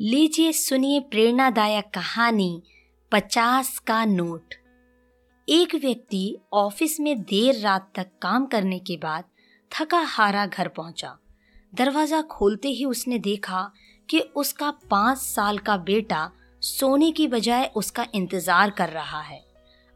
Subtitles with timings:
[0.00, 2.62] लीजिए सुनिए प्रेरणादायक कहानी
[3.12, 4.54] पचास का नोट।
[5.48, 9.24] एक व्यक्ति ऑफ़िस में देर रात तक काम करने के बाद
[9.72, 11.18] थका हारा घर पहुँचा।
[11.74, 13.70] दरवाज़ा खोलते ही उसने देखा
[14.08, 16.30] कि उसका पाँच साल का बेटा
[16.62, 19.44] सोने की बजाय उसका इंतज़ार कर रहा है।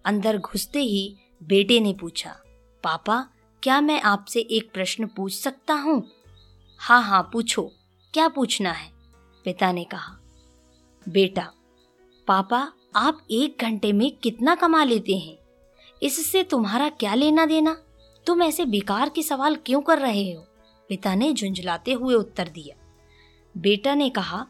[0.05, 2.37] अंदर घुसते ही बेटे ने पूछा,
[2.85, 3.29] पापा,
[3.63, 6.03] क्या मैं आपसे एक प्रश्न पूछ सकता हूँ?
[6.81, 7.71] हाँ हाँ पूछो।
[8.15, 8.94] क्या पूछना है?
[9.45, 10.19] पिता ने कहा,
[11.09, 11.53] बेटा,
[12.27, 15.39] पापा, आप एक घंटे में कितना कमा लेते हैं?
[16.03, 17.83] इससे तुम्हारा क्या लेना देना?
[18.27, 20.47] तुम ऐसे बेकार के सवाल क्यों कर रहे हो?
[20.89, 22.85] पिता ने झुंझलाते हुए उत्तर दिया।
[23.57, 24.47] बेटा ने कहा,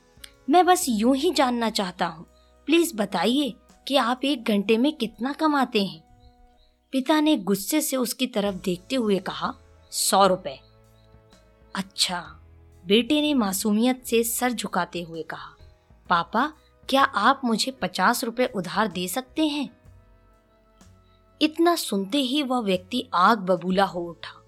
[0.51, 2.27] मैं बस यूँ ही जानना चाहता हूँ।
[2.67, 3.55] प्लीज़ बताइए
[3.89, 6.05] कि आप एक घंटे में कितना कमाते हैं?
[6.93, 9.55] पिता ने गुस्से से उसकी तरफ़ देखते हुए कहा,
[9.91, 10.61] सौ रुपए।
[11.75, 12.41] अच्छा
[12.87, 15.57] बेटे ने मासूमियत से सर झुकाते हुए कहा,
[16.11, 16.53] पापा,
[16.89, 19.69] क्या आप मुझे पचास रुपए उधार दे सकते हैं?
[21.41, 24.41] इतना सुनते ही वह व्यक्ति आग बबूला हो उठा।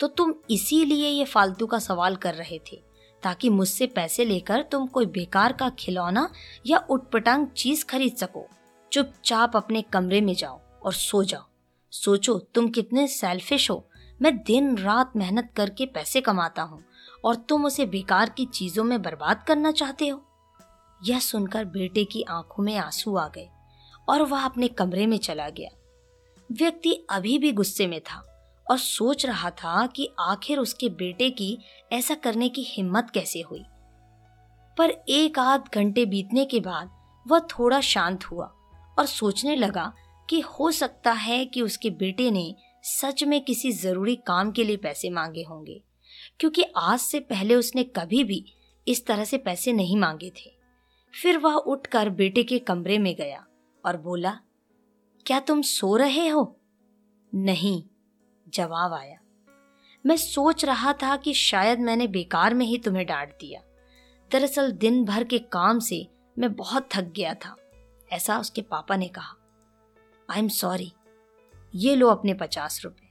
[0.00, 2.82] तो तुम इसीलिए ये फालतू का सवाल कर रहे थे,
[3.22, 6.28] ताकि मुझसे पैसे लेकर तुम कोई बेकार का खिलौना
[6.66, 8.46] या उटपटांग चीज़ खरीद सको?
[8.92, 11.44] चुपचाप अपने कमरे में जाओ और सो जाओ।
[11.92, 13.88] सोचो तुम कितने सेल्फिश हो।
[14.22, 16.84] मैं दिन रात मेहनत करके पैसे कमाता हूँ
[17.24, 20.22] और तुम उसे बेकार की चीज़ों में बर्बाद करना चाहते हो?
[21.04, 23.48] यह सुनकर बेटे की आँखों में आँसू आ गए
[24.08, 25.70] और वह अपने कमरे में चला गया।
[26.52, 28.22] व्यक्ति अभी भी गुस्से में था
[28.70, 31.58] और सोच रहा था कि आखिर उसके बेटे की
[31.92, 33.64] ऐसा करने की हिम्मत कैसे हुई।
[34.78, 36.90] पर एक आध घंटे बीतने के बाद
[37.28, 38.46] वह थोड़ा शांत हुआ
[38.98, 39.92] और सोचने लगा
[40.30, 44.76] कि हो सकता है कि उसके बेटे ने सच में किसी ज़रूरी काम के लिए
[44.76, 45.82] पैसे मांगे होंगे।
[46.40, 48.44] क्योंकि आज से पहले उसने कभी भी
[48.86, 50.50] इस तरह से पैसे नहीं मांगे थे।
[51.14, 53.46] फिर वह उठकर बेटे के कमरे में गया
[53.84, 54.38] और बोला,
[55.26, 56.56] क्या तुम सो रहे हो?
[57.32, 57.82] नहीं,
[58.46, 59.18] जवाब आया।
[60.04, 63.60] मैं सोच रहा था कि शायद मैंने बेकार में ही तुम्हें डांट दिया।
[64.30, 66.06] दरअसल दिन भर के काम से
[66.38, 67.56] मैं बहुत थक गया था,
[68.12, 69.34] ऐसा उसके पापा ने कहा।
[70.28, 70.92] आई एम सॉरी,
[71.74, 73.08] ये लो अपने पचास रुपए।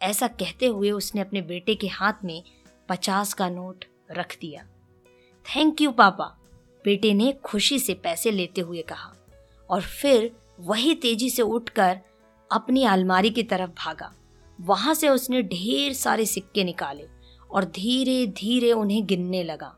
[0.00, 2.42] ऐसा कहते हुए उसने अपने बेटे के हाथ में
[2.92, 4.62] पचास का नोट रख दिया।
[5.46, 6.24] थैंक यू पापा।
[6.84, 9.12] बेटे ने खुशी से पैसे लेते हुए कहा
[9.70, 10.30] और फिर
[10.60, 12.00] वही तेज़ी से उठकर
[12.52, 14.12] अपनी अलमारी की तरफ़ भागा।
[14.60, 17.06] वहाँ से उसने ढेर सारे सिक्के निकाले
[17.50, 19.74] और धीरे धीरे उन्हें गिनने लगा।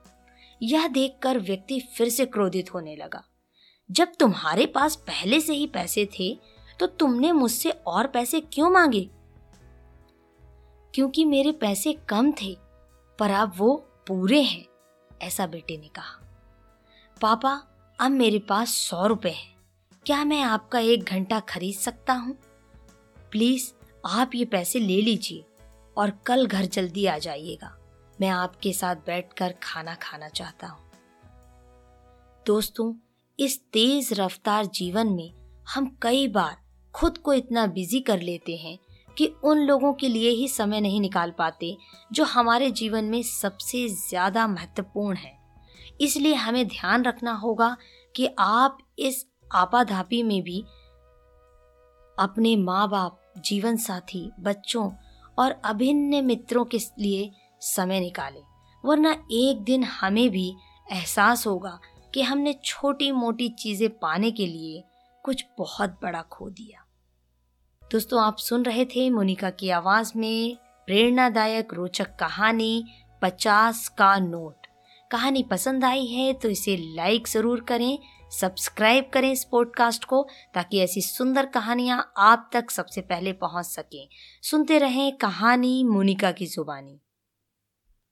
[0.63, 3.25] यह देखकर व्यक्ति फिर से क्रोधित होने लगा।
[3.91, 6.39] जब तुम्हारे पास पहले से ही पैसे थे
[6.81, 9.09] तो तुमने मुझसे और पैसे क्यों मांगे?
[10.95, 12.64] क्योंकि मेरे पैसे कम थे
[13.19, 13.77] पर अब वो
[14.07, 14.67] पूरे हैं,
[15.23, 16.21] ऐसा बेटे ने कहा।
[17.21, 17.53] पापा,
[18.01, 19.57] अब मेरे पास सौ रुपए हैं।
[20.07, 22.39] क्या मैं आपका एक घंटा खरीद सकता हूँ?
[23.31, 23.73] प्लीज़,
[24.07, 25.45] आप ये पैसे ले लीजिए
[25.97, 27.79] और कल घर जल्दी आ जाइएगा।
[28.21, 30.91] मैं आपके साथ बैठकर खाना खाना चाहता हूँ।
[32.47, 32.95] दोस्तों,
[33.39, 35.35] इस तेज रफ्तार जीवन में
[35.69, 36.57] हम कई बार
[36.95, 38.79] खुद को इतना बिज़ी कर लेते हैं
[39.19, 41.77] कि उन लोगों के लिए ही समय नहीं निकाल पाते,
[42.13, 45.39] जो हमारे जीवन में सबसे ज़्यादा महत्वपूर्ण है।
[46.01, 47.77] इसलिए हमें ध्यान रखना होगा
[48.15, 50.61] कि आप इस आपाधापी में भी
[52.19, 54.91] अपने माँ बाप जीवन साथी बच्चों
[55.39, 57.31] और अभिन्न मित्रों के लिए
[57.63, 58.43] समय निकालें,
[58.85, 60.49] वरना एक दिन हमें भी
[60.87, 61.79] एहसास होगा
[62.15, 64.83] कि हमने छोटी मोटी चीज़ें पाने के लिए
[65.25, 66.84] कुछ बहुत बड़ा खो दिया।
[67.91, 70.57] दोस्तों, आप सुन रहे थे मोनिका की आवाज़ में
[70.89, 72.85] प्रेरणादायक रोचक कहानी,
[73.23, 74.67] पचास का नोट।
[75.11, 77.99] कहानी पसंद आई है तो इसे लाइक ज़रूर करें
[78.33, 84.09] सब्सक्राइब करें इस पॉडकास्ट को ताकि ऐसी सुंदर कहानियाँ आप तक सबसे पहले पहुँच सकें।
[84.43, 87.01] सुनते रहें कहानी मोनिका की जुबानी।